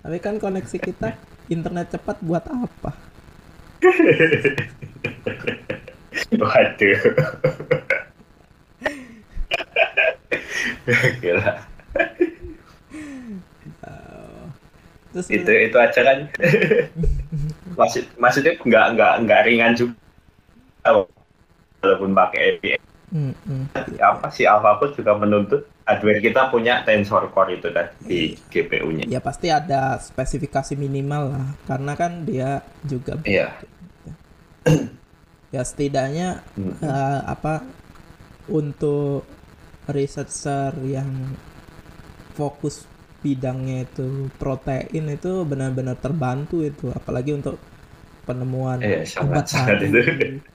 tapi 0.00 0.16
kan 0.16 0.40
koneksi 0.40 0.80
kita 0.80 1.12
internet 1.52 1.92
cepat 1.92 2.16
buat 2.24 2.40
apa 2.48 2.96
Waduh. 6.40 7.00
Gila. 11.20 11.52
terus 15.10 15.26
Itu 15.26 15.50
itu 15.50 15.76
aja 15.80 16.00
kan. 16.06 16.18
Maksud 17.74 18.04
maksudnya 18.20 18.54
nggak 18.60 18.86
nggak 18.94 19.12
nggak 19.26 19.40
ringan 19.48 19.72
juga. 19.74 19.96
Walaupun 21.80 22.12
pakai 22.12 22.40
API. 22.56 22.76
Mm-mm. 23.10 23.66
Apa 23.98 24.30
sih 24.30 24.46
AlphaFold 24.46 24.94
juga 24.94 25.12
menuntut 25.18 25.66
hardware 25.82 26.22
kita 26.22 26.46
punya 26.54 26.86
tensor 26.86 27.26
core 27.34 27.58
itu 27.58 27.68
kan 27.74 27.90
di 27.98 28.38
GPU-nya. 28.46 29.04
ya 29.10 29.18
pasti 29.18 29.50
ada 29.50 29.98
spesifikasi 29.98 30.78
minimal 30.78 31.34
lah 31.34 31.46
karena 31.66 31.92
kan 31.98 32.22
dia 32.22 32.62
juga 32.86 33.18
Iya. 33.26 33.58
ya 35.54 35.62
setidaknya 35.66 36.28
Hmm. 36.54 36.74
eh, 36.82 37.20
apa 37.26 37.54
untuk 38.50 39.26
researcher 39.90 40.72
yang 40.86 41.10
fokus 42.34 42.86
bidangnya 43.20 43.84
itu 43.84 44.32
protein 44.40 45.04
itu 45.12 45.44
benar-benar 45.44 45.96
terbantu 46.00 46.64
itu 46.64 46.88
apalagi 46.94 47.36
untuk 47.36 47.60
penemuan 48.24 48.80
Iya, 48.80 49.04
obat 49.20 49.44
sangat 49.44 49.44
sangat 49.50 49.76
baru. 49.76 49.86
itu. 49.86 50.00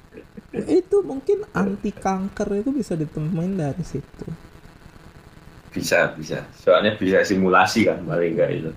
itu 0.64 0.98
mungkin 1.04 1.44
anti 1.52 1.92
kanker 1.92 2.64
itu 2.64 2.72
bisa 2.72 2.96
ditemuin 2.96 3.54
dari 3.60 3.84
situ. 3.84 4.28
Bisa 5.76 6.16
bisa. 6.16 6.48
Soalnya 6.56 6.96
bisa 6.96 7.20
simulasi 7.28 7.84
kan 7.84 8.00
paling 8.08 8.32
nggak 8.40 8.52
itu. 8.56 8.72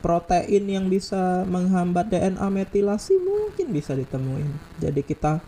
protein 0.00 0.64
yang 0.64 0.88
bisa 0.88 1.44
menghambat 1.44 2.08
DNA 2.08 2.48
metilasi 2.48 3.20
mungkin 3.20 3.68
bisa 3.70 3.92
ditemuin. 3.92 4.80
Jadi 4.80 5.00
kita 5.04 5.38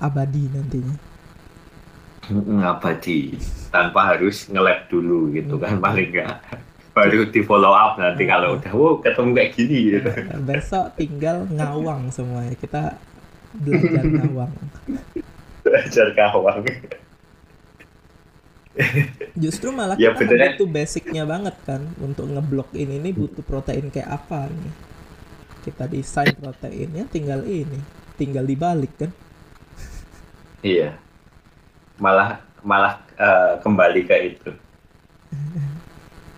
abadi 0.00 0.48
nantinya. 0.48 0.96
Abadi. 2.64 3.36
Tanpa 3.68 4.16
harus 4.16 4.48
nge-lab 4.48 4.88
dulu 4.88 5.28
gitu 5.36 5.60
kan 5.60 5.76
paling 5.76 6.08
nggak. 6.08 6.36
Baru 6.96 7.28
di 7.30 7.44
follow 7.44 7.70
up 7.70 8.00
nanti 8.00 8.26
kalau 8.26 8.58
udah 8.58 8.72
wow 8.74 8.98
ketemu 9.04 9.30
kayak 9.36 9.50
gini. 9.54 9.78
Gitu. 9.92 10.10
Besok 10.42 10.86
tinggal 10.96 11.44
ngawang 11.52 12.08
semuanya 12.10 12.56
kita 12.56 12.96
belajar 13.54 14.04
ngawang 14.04 14.52
belajar 15.78 16.08
kawang 16.18 16.64
justru 19.42 19.68
malah 19.78 19.98
Ya, 19.98 20.14
kita 20.18 20.34
butuh 20.42 20.66
basicnya 20.76 21.22
banget 21.32 21.56
kan. 21.68 21.82
Untuk 22.06 22.26
ngeblok 22.32 22.70
ini 22.82 22.94
nih 23.04 23.14
butuh 23.20 23.42
protein 23.48 23.86
kayak 23.94 24.10
apa 24.18 24.40
nih? 24.52 24.74
Kita 25.64 25.84
desain 25.94 26.34
proteinnya 26.42 27.04
tinggal 27.14 27.42
ini 27.46 27.80
tinggal 28.20 28.44
dibalik 28.50 28.92
kan. 29.00 29.10
Iya. 30.62 30.98
Malah 32.04 32.30
malah 32.62 32.94
eh, 33.18 33.52
kembali 33.62 34.00
ke 34.08 34.16
itu. 34.34 34.50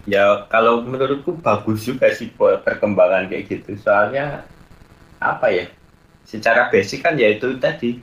Ya 0.08 0.48
kalau 0.48 0.80
menurutku 0.82 1.36
bagus 1.38 1.84
juga 1.86 2.08
sih 2.10 2.32
per- 2.32 2.60
perkembangan 2.64 3.28
kayak 3.30 3.44
gitu. 3.52 3.70
Soalnya 3.78 4.48
apa 5.20 5.46
ya? 5.52 5.66
Secara 6.26 6.70
basic 6.72 7.04
kan 7.06 7.16
ya 7.18 7.28
itu 7.36 7.56
tadi. 7.60 8.00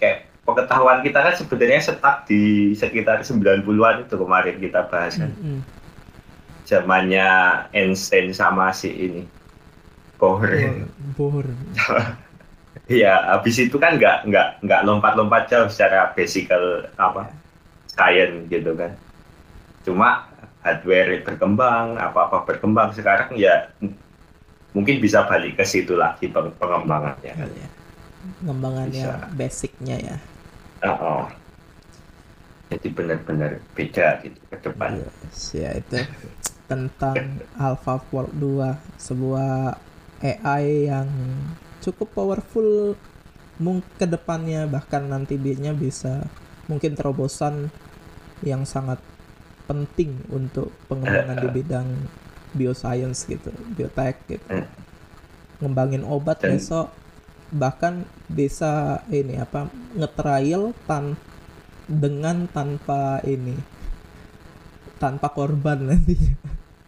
Kayak 0.00 0.33
pengetahuan 0.44 1.00
kita 1.00 1.18
kan 1.24 1.34
sebenarnya 1.34 1.80
stuck 1.80 2.28
di 2.28 2.72
sekitar 2.72 3.24
90-an 3.24 4.04
itu 4.04 4.14
kemarin 4.14 4.56
kita 4.60 4.80
bahas 4.88 5.16
kan 5.16 5.32
Mm-mm. 5.32 5.60
zamannya 6.64 7.28
Einstein 7.72 8.32
sama 8.32 8.72
si 8.72 8.92
ini 8.92 9.22
Bohr 10.20 10.44
Bohr 11.16 11.46
Iya, 12.84 13.32
habis 13.32 13.56
itu 13.56 13.80
kan 13.80 13.96
nggak 13.96 14.28
nggak 14.28 14.48
nggak 14.60 14.80
lompat-lompat 14.84 15.48
jauh 15.48 15.72
secara 15.72 16.12
basical 16.12 16.84
apa 17.00 17.32
science 17.88 18.44
gitu 18.52 18.76
kan. 18.76 18.92
Cuma 19.88 20.28
hardware 20.60 21.24
berkembang, 21.24 21.96
apa-apa 21.96 22.44
berkembang 22.44 22.92
sekarang 22.92 23.32
ya 23.40 23.72
mungkin 24.76 25.00
bisa 25.00 25.24
balik 25.24 25.56
ke 25.56 25.64
situ 25.64 25.96
lagi 25.96 26.28
peng- 26.28 26.52
pengembangannya. 26.60 27.32
kali 27.32 27.56
ya 27.56 27.68
pengembangannya 28.42 29.04
Bisa. 29.06 29.32
basicnya 29.32 29.96
ya 30.00 30.16
Oh, 30.84 30.96
oh. 31.00 31.24
Jadi 32.68 32.88
benar-benar 32.92 33.60
beda 33.72 34.20
gitu 34.24 34.40
ke 34.50 34.56
depan. 34.60 35.00
Yes, 35.00 35.52
ya 35.56 35.70
itu 35.76 36.00
tentang 36.64 37.44
AlphaFold 37.60 38.32
2 38.40 38.72
sebuah 38.96 39.76
AI 40.24 40.88
yang 40.88 41.08
cukup 41.84 42.16
powerful 42.16 42.96
mungkin 43.60 43.86
ke 44.00 44.06
depannya 44.08 44.66
bahkan 44.66 45.06
nanti 45.06 45.36
nya 45.38 45.76
bisa 45.76 46.24
mungkin 46.66 46.96
terobosan 46.96 47.68
yang 48.42 48.64
sangat 48.64 48.98
penting 49.68 50.24
untuk 50.32 50.72
pengembangan 50.88 51.38
di 51.38 51.48
bidang 51.60 51.88
bioscience 52.56 53.28
gitu, 53.28 53.52
biotek 53.76 54.20
gitu. 54.26 54.46
Eh. 54.50 54.66
Ngembangin 55.60 56.02
obat 56.02 56.40
Dan- 56.40 56.56
besok 56.56 57.03
bahkan 57.54 58.02
bisa 58.26 58.98
ini 59.14 59.38
apa 59.38 59.70
ngetrial 59.94 60.74
tan 60.90 61.14
dengan 61.86 62.50
tanpa 62.50 63.22
ini 63.22 63.54
tanpa 64.98 65.30
korban 65.30 65.94
nantinya. 65.94 66.34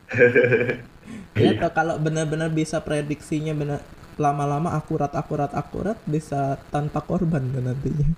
ya 1.38 1.50
atau 1.54 1.70
kalau 1.70 1.94
benar-benar 2.02 2.50
bisa 2.50 2.80
prediksinya 2.82 3.52
benar 3.52 3.80
lama-lama 4.16 4.72
akurat 4.72 5.12
akurat 5.12 5.52
akurat 5.52 5.98
bisa 6.08 6.58
tanpa 6.72 7.04
korban 7.04 7.44
nantinya. 7.46 8.08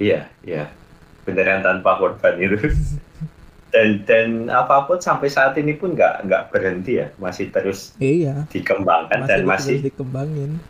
Iya, 0.00 0.30
iya. 0.46 0.70
Beneran 1.26 1.60
tanpa 1.62 1.98
korban 1.98 2.38
itu. 2.40 2.58
dan 3.72 4.04
dan 4.04 4.52
apa 4.52 4.84
pun 4.84 5.00
sampai 5.00 5.32
saat 5.32 5.56
ini 5.56 5.72
pun 5.72 5.96
nggak 5.96 6.28
nggak 6.28 6.42
berhenti 6.52 7.00
ya, 7.00 7.08
masih 7.16 7.48
terus 7.48 7.96
Iya, 7.96 8.44
dikembangkan 8.52 9.24
dan 9.24 9.48
masih, 9.48 9.48
masih 9.48 9.76
terus 9.80 9.86
dikembangin. 9.88 10.60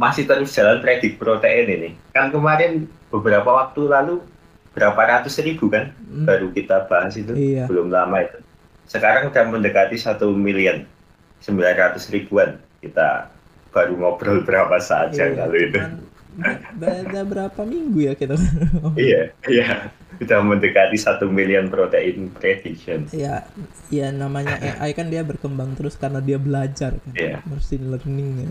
Masih 0.00 0.24
terus 0.24 0.48
jalan 0.50 0.80
predik 0.80 1.14
protein 1.14 1.68
ini. 1.68 1.90
Kan 2.10 2.32
kemarin 2.32 2.88
beberapa 3.08 3.52
waktu 3.52 3.84
lalu 3.84 4.24
berapa 4.72 4.96
ratus 4.96 5.36
ribu 5.38 5.68
kan 5.68 5.92
Hmm, 6.00 6.24
baru 6.24 6.48
kita 6.50 6.88
bahas 6.88 7.12
itu 7.14 7.30
Iya. 7.30 7.68
belum 7.68 7.92
lama 7.92 8.16
itu. 8.18 8.38
Sekarang 8.86 9.28
udah 9.28 9.44
mendekati 9.46 9.94
satu 9.94 10.32
million 10.32 10.88
900 11.38 12.00
ribuan 12.08 12.56
kita 12.78 13.28
baru 13.70 13.92
ngobrol 13.94 14.40
berapa 14.48 14.80
saat 14.80 15.12
Iya, 15.12 15.28
yang 15.28 15.32
lalu 15.38 15.58
itu. 15.68 15.78
be- 16.30 16.62
beda 16.78 17.20
berapa 17.22 17.60
minggu 17.60 17.98
ya 18.00 18.14
kita 18.14 18.38
Iya, 18.96 19.34
iya. 19.46 19.90
Sudah 20.16 20.38
mendekati 20.40 20.94
satu 20.94 21.26
million 21.26 21.66
protein 21.66 22.28
prediction. 22.30 23.06
ya 23.10 23.42
ya 23.88 24.10
namanya 24.10 24.54
AI 24.78 24.92
kan 24.92 25.06
dia 25.06 25.22
berkembang 25.22 25.74
terus 25.74 25.94
karena 25.94 26.18
dia 26.18 26.36
belajar 26.36 26.94
kan 26.96 27.12
Iya. 27.12 27.38
machine 27.44 27.84
learning 27.86 28.28
ya, 28.38 28.48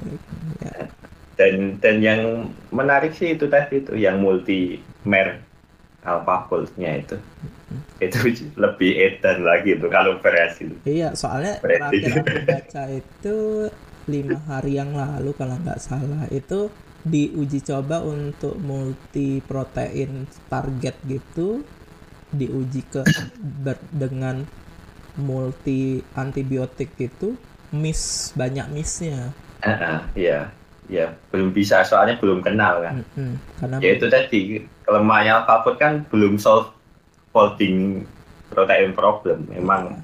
ya. 0.61 0.73
Dan 1.39 1.55
dan 1.83 1.95
yang 2.07 2.21
menarik 2.79 3.11
sih 3.19 3.29
itu 3.35 3.45
tadi 3.55 3.73
itu 3.81 3.93
yang 4.05 4.17
multi 4.25 4.53
mer 5.11 5.27
AlphaFold-nya 6.11 6.91
itu. 7.01 7.15
Itu 8.05 8.17
lebih 8.63 8.91
edan 9.05 9.39
lagi 9.49 9.69
itu 9.77 9.87
kalau 9.97 10.13
berhasil. 10.23 10.71
iya 10.95 11.07
soalnya 11.21 11.53
terakhir 11.73 12.11
aku 12.21 12.37
baca 12.49 12.81
itu 13.01 13.37
lima 14.13 14.39
hari 14.49 14.71
yang 14.79 14.91
lalu 15.01 15.31
kalau 15.39 15.55
nggak 15.63 15.79
salah 15.87 16.23
itu 16.39 16.59
diuji 17.13 17.59
coba 17.69 17.97
untuk 18.15 18.55
multi 18.69 19.29
protein 19.49 20.11
target 20.51 20.95
gitu 21.13 21.47
diuji 22.39 22.81
ke 22.93 23.03
ber- 23.63 23.87
dengan 24.03 24.37
multi 25.27 25.81
antibiotik 26.23 26.89
gitu 27.03 27.29
miss 27.81 28.03
banyak 28.39 28.67
missnya 28.75 29.19
ah, 29.63 30.09
Iya, 30.15 30.58
iya. 30.89 31.13
Belum 31.29 31.53
bisa 31.53 31.85
soalnya 31.85 32.17
belum 32.17 32.41
kenal 32.41 32.81
kan. 32.81 33.05
Mm-mm. 33.15 33.31
karena 33.61 33.75
Ya 33.79 33.89
itu 33.95 34.05
tadi 34.09 34.41
kelemahannya 34.83 35.33
AlphaFold 35.39 35.77
kan 35.77 35.93
belum 36.09 36.35
solve 36.35 36.73
folding 37.29 38.03
protein 38.49 38.91
problem. 38.91 39.45
Memang 39.47 40.01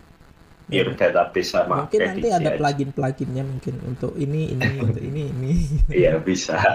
Iya. 0.66 0.82
pure 0.90 0.98
database 0.98 1.54
sama 1.54 1.86
mungkin 1.86 2.00
nanti 2.02 2.26
ada 2.34 2.50
aja. 2.50 2.58
plugin 2.58 2.90
pluginnya 2.90 3.46
mungkin 3.46 3.78
untuk 3.86 4.18
ini 4.18 4.50
ini 4.50 4.66
untuk 4.82 4.98
ini 4.98 5.30
ini 5.30 5.52
Iya 5.94 6.18
bisa. 6.18 6.58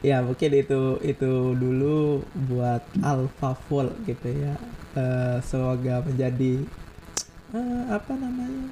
ya 0.00 0.24
mungkin 0.24 0.50
itu 0.52 0.80
itu 1.04 1.32
dulu 1.52 2.24
buat 2.48 2.80
AlphaFold 3.00 3.92
gitu 4.04 4.28
ya 4.32 4.56
Eh, 4.94 5.36
semoga 5.42 6.06
menjadi 6.06 6.62
eh, 7.50 7.82
apa 7.90 8.14
namanya 8.14 8.70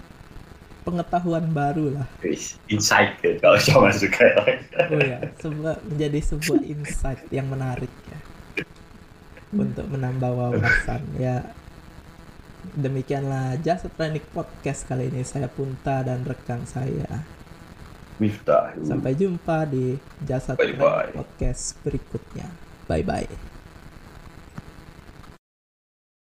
pengetahuan 0.83 1.47
baru 1.51 1.95
lah. 1.99 2.07
Insight 2.69 3.19
gitu 3.23 3.39
kalau 3.39 3.59
sama 3.67 3.91
suka. 3.95 4.27
oh 4.91 5.01
ya 5.01 5.19
sebuah 5.39 5.79
menjadi 5.87 6.19
sebuah 6.23 6.61
insight 6.67 7.23
yang 7.31 7.47
menarik 7.49 7.91
ya. 8.11 8.19
Untuk 9.53 9.87
menambah 9.89 10.31
wawasan 10.33 11.03
ya. 11.17 11.43
Demikianlah 12.63 13.59
Just 13.59 13.91
Training 13.99 14.23
Podcast 14.31 14.87
kali 14.87 15.11
ini. 15.11 15.27
Saya 15.27 15.51
Punta 15.51 16.03
dan 16.07 16.23
rekan 16.23 16.63
saya. 16.63 17.27
Miftah. 18.23 18.71
sampai 18.87 19.19
jumpa 19.19 19.67
di 19.67 19.99
Jasa. 20.23 20.55
Training 20.55 20.79
Podcast 21.17 21.75
berikutnya. 21.83 22.47
Bye 22.87 23.03
bye 23.03 23.52